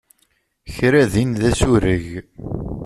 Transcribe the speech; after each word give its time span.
Kra 0.75 1.03
din 1.13 1.31
d 1.41 1.41
asureg. 1.49 2.05